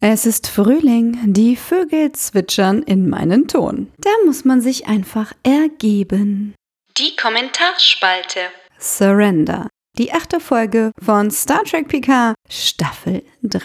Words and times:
Es 0.00 0.26
ist 0.26 0.46
Frühling, 0.46 1.18
die 1.32 1.56
Vögel 1.56 2.12
zwitschern 2.12 2.84
in 2.84 3.08
meinen 3.08 3.48
Ton. 3.48 3.90
Da 3.98 4.10
muss 4.26 4.44
man 4.44 4.60
sich 4.60 4.86
einfach 4.86 5.32
ergeben. 5.42 6.54
Die 6.96 7.16
Kommentarspalte. 7.16 8.38
Surrender. 8.78 9.66
Die 9.98 10.12
achte 10.12 10.38
Folge 10.38 10.92
von 11.04 11.32
Star 11.32 11.64
Trek 11.64 11.88
Picard, 11.88 12.36
Staffel 12.48 13.24
3. 13.42 13.60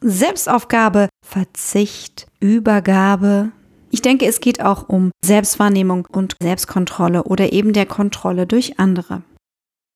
Selbstaufgabe, 0.00 1.08
Verzicht, 1.24 2.26
Übergabe. 2.40 3.52
Ich 3.92 4.02
denke, 4.02 4.26
es 4.26 4.40
geht 4.40 4.60
auch 4.60 4.88
um 4.88 5.12
Selbstwahrnehmung 5.24 6.08
und 6.10 6.34
Selbstkontrolle 6.42 7.22
oder 7.22 7.52
eben 7.52 7.72
der 7.72 7.86
Kontrolle 7.86 8.48
durch 8.48 8.80
andere. 8.80 9.22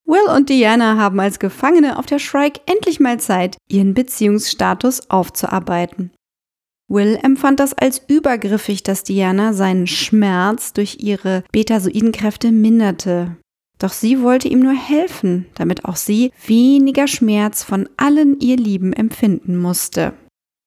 Will 0.06 0.34
und 0.34 0.48
Diana 0.48 0.96
haben 0.96 1.20
als 1.20 1.38
Gefangene 1.38 1.98
auf 1.98 2.06
der 2.06 2.18
Shrike 2.18 2.60
endlich 2.66 3.00
mal 3.00 3.20
Zeit, 3.20 3.56
ihren 3.68 3.94
Beziehungsstatus 3.94 5.08
aufzuarbeiten. 5.08 6.10
Will 6.88 7.18
empfand 7.22 7.60
das 7.60 7.72
als 7.72 8.02
übergriffig, 8.08 8.82
dass 8.82 9.04
Diana 9.04 9.52
seinen 9.52 9.86
Schmerz 9.86 10.72
durch 10.72 10.98
ihre 10.98 11.44
Betasoidenkräfte 11.52 12.50
minderte. 12.50 13.36
Doch 13.78 13.92
sie 13.92 14.20
wollte 14.22 14.48
ihm 14.48 14.58
nur 14.58 14.74
helfen, 14.74 15.46
damit 15.54 15.84
auch 15.84 15.96
sie 15.96 16.32
weniger 16.46 17.06
Schmerz 17.06 17.62
von 17.62 17.88
allen 17.96 18.40
ihr 18.40 18.56
Lieben 18.56 18.92
empfinden 18.92 19.56
musste. 19.56 20.12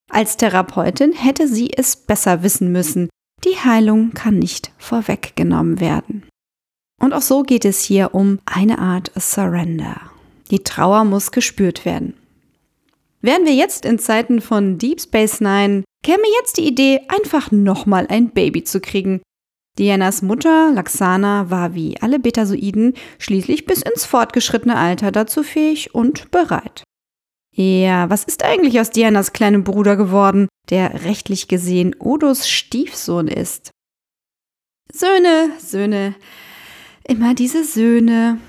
Als 0.09 0.37
Therapeutin 0.37 1.11
hätte 1.11 1.47
sie 1.47 1.71
es 1.73 1.95
besser 1.95 2.41
wissen 2.41 2.71
müssen. 2.71 3.09
Die 3.43 3.57
Heilung 3.57 4.13
kann 4.13 4.39
nicht 4.39 4.71
vorweggenommen 4.77 5.81
werden. 5.81 6.22
Und 7.03 7.11
auch 7.11 7.21
so 7.21 7.43
geht 7.43 7.65
es 7.65 7.81
hier 7.81 8.15
um 8.15 8.39
eine 8.45 8.79
Art 8.79 9.11
Surrender. 9.19 9.99
Die 10.51 10.63
Trauer 10.63 11.03
muss 11.03 11.33
gespürt 11.33 11.83
werden. 11.83 12.13
Wären 13.19 13.43
wir 13.43 13.53
jetzt 13.53 13.83
in 13.83 13.99
Zeiten 13.99 14.39
von 14.39 14.77
Deep 14.77 15.01
Space 15.01 15.41
Nine, 15.41 15.83
käme 16.01 16.23
jetzt 16.39 16.55
die 16.55 16.65
Idee, 16.65 17.01
einfach 17.09 17.51
nochmal 17.51 18.07
ein 18.07 18.29
Baby 18.29 18.63
zu 18.63 18.79
kriegen. 18.79 19.21
Dianas 19.77 20.21
Mutter, 20.21 20.71
Laxana, 20.71 21.49
war 21.49 21.73
wie 21.73 21.99
alle 21.99 22.19
Betasoiden 22.19 22.93
schließlich 23.19 23.65
bis 23.65 23.81
ins 23.81 24.05
fortgeschrittene 24.05 24.77
Alter 24.77 25.11
dazu 25.11 25.43
fähig 25.43 25.93
und 25.93 26.31
bereit. 26.31 26.85
Ja, 27.53 28.09
was 28.09 28.23
ist 28.23 28.45
eigentlich 28.45 28.79
aus 28.79 28.91
Dianas 28.91 29.33
kleinem 29.33 29.65
Bruder 29.65 29.97
geworden, 29.97 30.47
der 30.69 31.03
rechtlich 31.03 31.49
gesehen 31.49 31.97
Odos 31.99 32.47
Stiefsohn 32.47 33.27
ist? 33.27 33.71
Söhne, 34.89 35.51
Söhne, 35.59 36.15
Immer 37.07 37.33
diese 37.33 37.63
Söhne. 37.63 38.39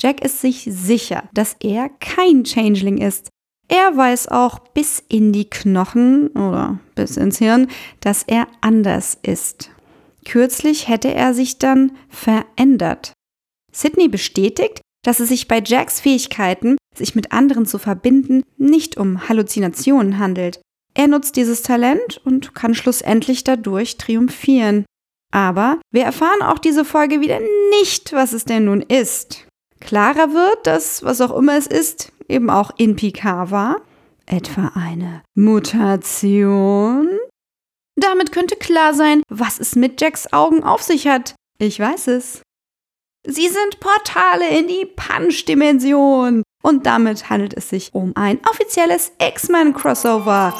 Jack 0.00 0.24
ist 0.24 0.40
sich 0.40 0.68
sicher, 0.70 1.28
dass 1.32 1.56
er 1.60 1.88
kein 1.88 2.44
Changeling 2.44 2.98
ist. 2.98 3.30
Er 3.68 3.96
weiß 3.96 4.28
auch 4.28 4.58
bis 4.58 5.02
in 5.08 5.32
die 5.32 5.48
Knochen 5.48 6.28
oder 6.28 6.78
bis 6.94 7.16
ins 7.16 7.38
Hirn, 7.38 7.68
dass 8.00 8.22
er 8.22 8.46
anders 8.60 9.18
ist. 9.22 9.70
Kürzlich 10.24 10.88
hätte 10.88 11.12
er 11.12 11.34
sich 11.34 11.58
dann 11.58 11.92
verändert. 12.08 13.12
Sydney 13.72 14.08
bestätigt, 14.08 14.80
dass 15.04 15.20
es 15.20 15.28
sich 15.28 15.48
bei 15.48 15.62
Jacks 15.64 16.00
Fähigkeiten, 16.00 16.76
sich 16.94 17.14
mit 17.14 17.32
anderen 17.32 17.66
zu 17.66 17.78
verbinden, 17.78 18.42
nicht 18.56 18.96
um 18.96 19.28
Halluzinationen 19.28 20.18
handelt. 20.18 20.60
Er 20.94 21.06
nutzt 21.06 21.36
dieses 21.36 21.62
Talent 21.62 22.20
und 22.24 22.54
kann 22.54 22.74
schlussendlich 22.74 23.44
dadurch 23.44 23.98
triumphieren. 23.98 24.84
Aber 25.30 25.78
wir 25.90 26.04
erfahren 26.04 26.42
auch 26.42 26.58
diese 26.58 26.84
Folge 26.84 27.20
wieder 27.20 27.40
nicht, 27.80 28.12
was 28.12 28.32
es 28.32 28.44
denn 28.44 28.64
nun 28.64 28.80
ist. 28.82 29.46
Klarer 29.80 30.32
wird, 30.32 30.66
dass, 30.66 31.04
was 31.04 31.20
auch 31.20 31.36
immer 31.36 31.56
es 31.56 31.66
ist, 31.66 32.12
eben 32.28 32.50
auch 32.50 32.72
in 32.76 32.96
Picard 32.96 33.50
war. 33.50 33.76
Etwa 34.26 34.72
eine 34.74 35.22
Mutation? 35.34 37.18
Damit 37.96 38.32
könnte 38.32 38.56
klar 38.56 38.94
sein, 38.94 39.22
was 39.28 39.58
es 39.58 39.74
mit 39.74 40.00
Jacks 40.00 40.32
Augen 40.32 40.62
auf 40.62 40.82
sich 40.82 41.08
hat. 41.08 41.34
Ich 41.58 41.80
weiß 41.80 42.08
es. 42.08 42.42
Sie 43.26 43.48
sind 43.48 43.80
Portale 43.80 44.48
in 44.58 44.68
die 44.68 44.86
Punch-Dimension. 44.86 46.42
Und 46.62 46.86
damit 46.86 47.30
handelt 47.30 47.54
es 47.54 47.68
sich 47.68 47.94
um 47.94 48.12
ein 48.16 48.40
offizielles 48.48 49.12
X-Men-Crossover. 49.18 50.54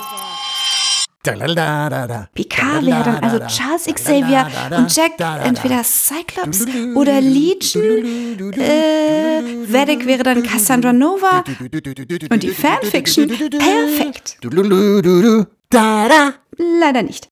Picard 2.34 2.86
wäre 2.86 3.02
dann 3.04 3.16
also 3.22 3.38
Charles 3.46 3.84
Xavier 3.86 4.46
und 4.76 4.94
Jack 4.94 5.12
entweder 5.44 5.82
Cyclops 5.82 6.64
oder 6.94 7.20
Legion. 7.20 8.52
Äh, 8.52 9.42
Vedic 9.66 10.06
wäre 10.06 10.22
dann 10.22 10.42
Cassandra 10.42 10.92
Nova 10.92 11.44
und 12.30 12.42
die 12.42 12.50
Fanfiction 12.50 13.28
perfekt. 13.28 14.38
Leider 16.56 17.02
nicht. 17.02 17.28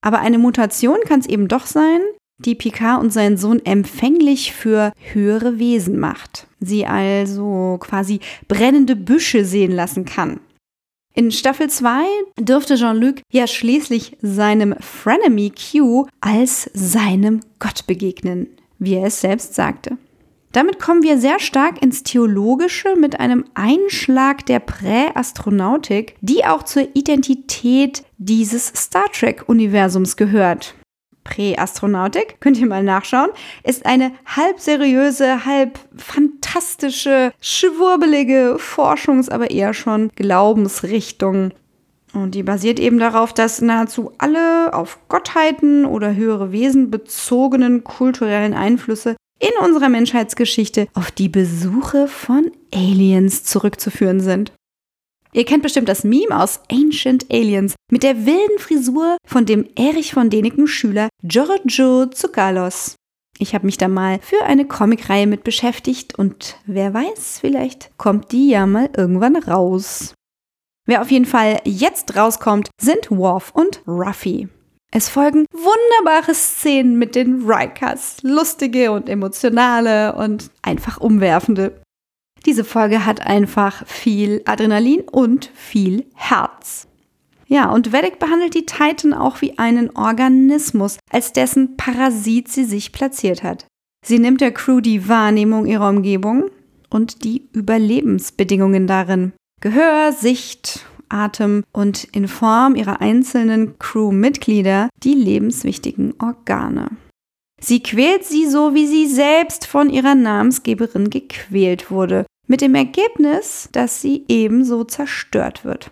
Aber 0.00 0.20
eine 0.20 0.38
Mutation 0.38 0.98
kann 1.06 1.20
es 1.20 1.26
eben 1.26 1.48
doch 1.48 1.66
sein, 1.66 2.00
die 2.38 2.54
Picard 2.54 3.00
und 3.00 3.12
seinen 3.12 3.36
Sohn 3.36 3.64
empfänglich 3.64 4.52
für 4.52 4.92
höhere 5.12 5.58
Wesen 5.58 5.98
macht. 5.98 6.46
Sie 6.60 6.86
also 6.86 7.78
quasi 7.80 8.20
brennende 8.48 8.96
Büsche 8.96 9.44
sehen 9.44 9.72
lassen 9.72 10.04
kann. 10.04 10.40
In 11.16 11.30
Staffel 11.30 11.70
2 11.70 12.06
dürfte 12.40 12.74
Jean-Luc 12.74 13.22
ja 13.30 13.46
schließlich 13.46 14.16
seinem 14.20 14.74
Frenemy 14.80 15.52
Q 15.52 16.08
als 16.20 16.68
seinem 16.74 17.38
Gott 17.60 17.86
begegnen, 17.86 18.48
wie 18.80 18.94
er 18.94 19.06
es 19.06 19.20
selbst 19.20 19.54
sagte. 19.54 19.96
Damit 20.50 20.80
kommen 20.80 21.04
wir 21.04 21.18
sehr 21.18 21.38
stark 21.38 21.80
ins 21.80 22.02
Theologische 22.02 22.96
mit 22.96 23.20
einem 23.20 23.44
Einschlag 23.54 24.44
der 24.46 24.58
Präastronautik, 24.58 26.16
die 26.20 26.44
auch 26.44 26.64
zur 26.64 26.88
Identität 26.94 28.02
dieses 28.18 28.66
Star 28.66 29.06
Trek-Universums 29.12 30.16
gehört. 30.16 30.74
Präastronautik, 31.24 32.36
könnt 32.40 32.58
ihr 32.58 32.66
mal 32.66 32.82
nachschauen, 32.82 33.30
ist 33.62 33.86
eine 33.86 34.12
halb 34.26 34.60
seriöse, 34.60 35.44
halb 35.44 35.78
fantastische, 35.96 37.32
schwurbelige 37.40 38.56
Forschungs-, 38.58 39.30
aber 39.30 39.50
eher 39.50 39.74
schon 39.74 40.10
Glaubensrichtung. 40.14 41.52
Und 42.12 42.34
die 42.36 42.44
basiert 42.44 42.78
eben 42.78 42.98
darauf, 42.98 43.32
dass 43.32 43.60
nahezu 43.60 44.12
alle 44.18 44.72
auf 44.72 45.00
Gottheiten 45.08 45.84
oder 45.84 46.14
höhere 46.14 46.52
Wesen 46.52 46.90
bezogenen 46.90 47.82
kulturellen 47.82 48.54
Einflüsse 48.54 49.16
in 49.40 49.66
unserer 49.66 49.88
Menschheitsgeschichte 49.88 50.86
auf 50.94 51.10
die 51.10 51.28
Besuche 51.28 52.06
von 52.06 52.52
Aliens 52.72 53.42
zurückzuführen 53.42 54.20
sind. 54.20 54.52
Ihr 55.34 55.44
kennt 55.44 55.64
bestimmt 55.64 55.88
das 55.88 56.04
Meme 56.04 56.40
aus 56.40 56.60
Ancient 56.70 57.26
Aliens 57.28 57.74
mit 57.90 58.04
der 58.04 58.24
wilden 58.24 58.58
Frisur 58.58 59.16
von 59.26 59.44
dem 59.44 59.68
Erich 59.74 60.14
von 60.14 60.30
Däniken 60.30 60.68
Schüler 60.68 61.08
Giorgio 61.24 62.06
Zukalos. 62.06 62.94
Ich 63.38 63.52
habe 63.52 63.66
mich 63.66 63.76
da 63.76 63.88
mal 63.88 64.20
für 64.22 64.44
eine 64.44 64.64
Comicreihe 64.64 65.26
mit 65.26 65.42
beschäftigt 65.42 66.16
und 66.16 66.56
wer 66.66 66.94
weiß, 66.94 67.38
vielleicht 67.40 67.90
kommt 67.98 68.30
die 68.30 68.50
ja 68.50 68.64
mal 68.64 68.90
irgendwann 68.96 69.34
raus. 69.34 70.14
Wer 70.86 71.02
auf 71.02 71.10
jeden 71.10 71.26
Fall 71.26 71.60
jetzt 71.64 72.14
rauskommt, 72.14 72.70
sind 72.80 73.10
Worf 73.10 73.50
und 73.54 73.82
Ruffy. 73.88 74.48
Es 74.92 75.08
folgen 75.08 75.46
wunderbare 75.52 76.34
Szenen 76.34 76.96
mit 76.96 77.16
den 77.16 77.42
Rikers, 77.44 78.18
lustige 78.22 78.92
und 78.92 79.08
emotionale 79.08 80.14
und 80.14 80.52
einfach 80.62 81.00
umwerfende. 81.00 81.80
Diese 82.46 82.64
Folge 82.64 83.06
hat 83.06 83.26
einfach 83.26 83.86
viel 83.86 84.42
Adrenalin 84.44 85.00
und 85.00 85.50
viel 85.54 86.04
Herz. 86.14 86.86
Ja, 87.46 87.70
und 87.70 87.92
Vedic 87.92 88.18
behandelt 88.18 88.54
die 88.54 88.66
Titan 88.66 89.14
auch 89.14 89.40
wie 89.40 89.58
einen 89.58 89.90
Organismus, 89.96 90.98
als 91.10 91.32
dessen 91.32 91.76
Parasit 91.76 92.48
sie 92.48 92.64
sich 92.64 92.92
platziert 92.92 93.42
hat. 93.42 93.66
Sie 94.04 94.18
nimmt 94.18 94.40
der 94.40 94.52
Crew 94.52 94.80
die 94.80 95.08
Wahrnehmung 95.08 95.66
ihrer 95.66 95.88
Umgebung 95.88 96.50
und 96.90 97.24
die 97.24 97.48
Überlebensbedingungen 97.52 98.86
darin. 98.86 99.32
Gehör, 99.60 100.12
Sicht, 100.12 100.84
Atem 101.08 101.64
und 101.72 102.04
in 102.12 102.28
Form 102.28 102.74
ihrer 102.74 103.00
einzelnen 103.00 103.78
Crewmitglieder 103.78 104.90
die 105.02 105.14
lebenswichtigen 105.14 106.14
Organe. 106.20 106.88
Sie 107.60 107.82
quält 107.82 108.24
sie 108.24 108.46
so, 108.46 108.74
wie 108.74 108.86
sie 108.86 109.06
selbst 109.06 109.66
von 109.66 109.88
ihrer 109.88 110.14
Namensgeberin 110.14 111.08
gequält 111.08 111.90
wurde 111.90 112.26
mit 112.46 112.60
dem 112.60 112.74
Ergebnis, 112.74 113.68
dass 113.72 114.00
sie 114.00 114.24
ebenso 114.28 114.84
zerstört 114.84 115.64
wird. 115.64 115.90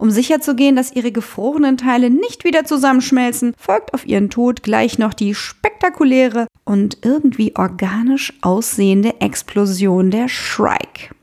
Um 0.00 0.10
sicherzugehen, 0.10 0.76
dass 0.76 0.92
ihre 0.92 1.10
gefrorenen 1.10 1.76
Teile 1.76 2.08
nicht 2.08 2.44
wieder 2.44 2.64
zusammenschmelzen, 2.64 3.54
folgt 3.58 3.94
auf 3.94 4.06
ihren 4.06 4.30
Tod 4.30 4.62
gleich 4.62 4.98
noch 4.98 5.12
die 5.12 5.34
spektakuläre 5.34 6.46
und 6.64 6.98
irgendwie 7.04 7.56
organisch 7.56 8.32
aussehende 8.40 9.20
Explosion 9.20 10.12
der 10.12 10.28
Shrike. 10.28 11.14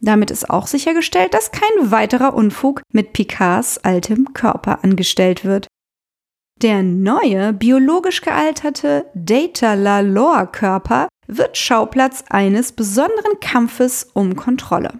Damit 0.00 0.30
ist 0.30 0.48
auch 0.48 0.68
sichergestellt, 0.68 1.34
dass 1.34 1.50
kein 1.50 1.90
weiterer 1.90 2.34
Unfug 2.34 2.82
mit 2.92 3.12
Picards 3.12 3.78
altem 3.78 4.32
Körper 4.32 4.84
angestellt 4.84 5.44
wird. 5.44 5.66
Der 6.62 6.84
neue, 6.84 7.52
biologisch 7.52 8.20
gealterte 8.20 9.06
Data 9.14 9.74
Lalore-Körper 9.74 11.08
wird 11.28 11.56
Schauplatz 11.56 12.24
eines 12.28 12.72
besonderen 12.72 13.38
Kampfes 13.40 14.10
um 14.14 14.34
Kontrolle. 14.34 14.94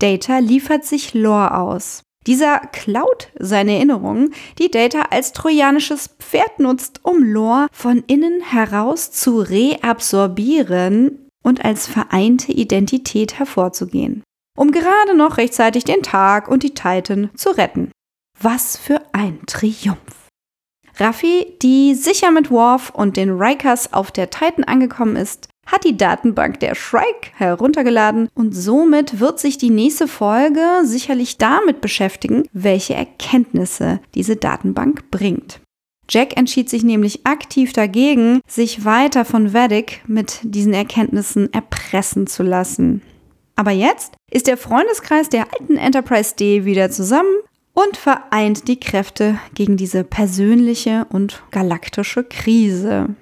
Data 0.00 0.38
liefert 0.38 0.84
sich 0.84 1.14
Lore 1.14 1.54
aus. 1.54 2.02
Dieser 2.26 2.58
klaut 2.58 3.28
seine 3.38 3.76
Erinnerungen, 3.76 4.34
die 4.58 4.70
Data 4.70 5.02
als 5.10 5.32
trojanisches 5.32 6.10
Pferd 6.18 6.58
nutzt, 6.58 7.00
um 7.04 7.22
Lore 7.22 7.68
von 7.72 8.02
innen 8.06 8.42
heraus 8.42 9.10
zu 9.10 9.40
reabsorbieren 9.40 11.26
und 11.42 11.64
als 11.64 11.86
vereinte 11.86 12.52
Identität 12.52 13.38
hervorzugehen, 13.38 14.22
um 14.56 14.72
gerade 14.72 15.16
noch 15.16 15.38
rechtzeitig 15.38 15.84
den 15.84 16.02
Tag 16.02 16.48
und 16.48 16.62
die 16.62 16.74
Titan 16.74 17.30
zu 17.34 17.50
retten. 17.50 17.90
Was 18.40 18.76
für 18.76 19.00
ein 19.12 19.40
Triumph! 19.46 20.28
Raffi, 20.98 21.56
die 21.62 21.94
sicher 21.94 22.30
mit 22.30 22.50
Worf 22.50 22.90
und 22.90 23.16
den 23.16 23.30
Rikers 23.30 23.92
auf 23.92 24.10
der 24.10 24.30
Titan 24.30 24.64
angekommen 24.64 25.16
ist, 25.16 25.48
hat 25.68 25.84
die 25.84 25.96
Datenbank 25.96 26.60
der 26.60 26.74
Shrike 26.74 27.30
heruntergeladen 27.34 28.28
und 28.34 28.52
somit 28.52 29.20
wird 29.20 29.38
sich 29.38 29.58
die 29.58 29.70
nächste 29.70 30.08
Folge 30.08 30.60
sicherlich 30.82 31.38
damit 31.38 31.80
beschäftigen, 31.80 32.44
welche 32.52 32.94
Erkenntnisse 32.94 34.00
diese 34.14 34.36
Datenbank 34.36 35.10
bringt. 35.10 35.60
Jack 36.10 36.38
entschied 36.38 36.70
sich 36.70 36.82
nämlich 36.82 37.26
aktiv 37.26 37.74
dagegen, 37.74 38.40
sich 38.46 38.86
weiter 38.86 39.26
von 39.26 39.52
Vedic 39.52 40.00
mit 40.06 40.40
diesen 40.42 40.72
Erkenntnissen 40.72 41.52
erpressen 41.52 42.26
zu 42.26 42.42
lassen. 42.42 43.02
Aber 43.56 43.72
jetzt 43.72 44.14
ist 44.30 44.46
der 44.46 44.56
Freundeskreis 44.56 45.28
der 45.28 45.46
alten 45.52 45.76
Enterprise 45.76 46.34
D 46.34 46.64
wieder 46.64 46.90
zusammen 46.90 47.34
und 47.74 47.96
vereint 47.96 48.68
die 48.68 48.80
Kräfte 48.80 49.38
gegen 49.54 49.76
diese 49.76 50.02
persönliche 50.02 51.06
und 51.10 51.42
galaktische 51.50 52.24
Krise. 52.24 53.14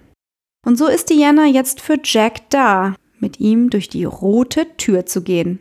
Und 0.67 0.77
so 0.77 0.89
ist 0.89 1.11
Diana 1.11 1.47
jetzt 1.47 1.81
für 1.81 1.97
Jack 2.03 2.51
da, 2.51 2.97
mit 3.21 3.39
ihm 3.39 3.71
durch 3.71 3.89
die 3.89 4.03
rote 4.03 4.77
Tür 4.77 5.07
zu 5.07 5.23
gehen. 5.23 5.61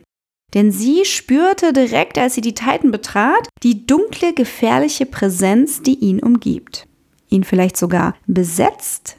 Denn 0.55 0.71
sie 0.71 1.05
spürte 1.05 1.73
direkt, 1.73 2.17
als 2.17 2.33
sie 2.33 2.41
die 2.41 2.55
Titan 2.55 2.89
betrat, 2.89 3.47
die 3.61 3.85
dunkle, 3.85 4.33
gefährliche 4.33 5.05
Präsenz, 5.05 5.83
die 5.83 5.99
ihn 5.99 6.21
umgibt. 6.21 6.87
Ihn 7.29 7.43
vielleicht 7.43 7.77
sogar 7.77 8.15
besetzt? 8.25 9.17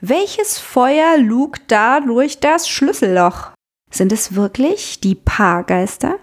Welches 0.00 0.60
Feuer 0.60 1.18
lugt 1.18 1.72
da 1.72 1.98
durch 1.98 2.38
das 2.38 2.68
Schlüsselloch? 2.68 3.50
Sind 3.90 4.12
es 4.12 4.36
wirklich 4.36 5.00
die 5.00 5.16
Paargeister? 5.16 6.20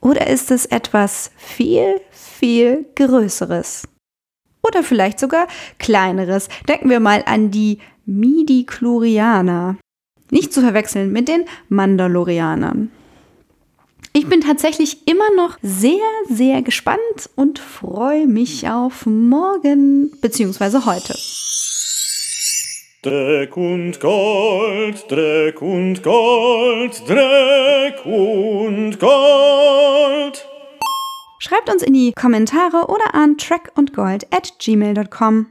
Oder 0.00 0.28
ist 0.28 0.50
es 0.50 0.64
etwas 0.64 1.30
viel, 1.36 2.00
viel 2.10 2.86
Größeres? 2.94 3.86
Oder 4.62 4.82
vielleicht 4.82 5.18
sogar 5.18 5.46
kleineres. 5.78 6.48
Denken 6.66 6.88
wir 6.88 7.00
mal 7.00 7.22
an 7.26 7.50
die 7.50 7.80
Midi-Chlorianer. 8.06 9.76
Nicht 10.30 10.52
zu 10.52 10.60
verwechseln 10.60 11.12
mit 11.12 11.28
den 11.28 11.44
Mandalorianern. 11.68 12.90
Ich 14.12 14.28
bin 14.28 14.40
tatsächlich 14.40 15.08
immer 15.08 15.28
noch 15.36 15.58
sehr, 15.60 16.00
sehr 16.28 16.62
gespannt 16.62 17.28
und 17.34 17.58
freue 17.58 18.26
mich 18.26 18.68
auf 18.68 19.06
morgen 19.06 20.12
bzw. 20.20 20.84
heute. 20.86 21.14
Dreck 23.02 23.56
und 23.56 24.00
Gold, 24.00 25.10
Dreck 25.10 25.60
und 25.60 26.02
Gold, 26.02 27.02
Dreck 27.08 28.06
und 28.06 28.98
Gold. 28.98 30.48
Schreibt 31.38 31.68
uns 31.68 31.82
in 31.82 31.92
die 31.92 32.12
Kommentare 32.12 32.86
oder 32.86 33.14
an 33.14 33.36
trackundgold 33.36 34.32
at 34.32 34.58
gmail.com. 34.58 35.46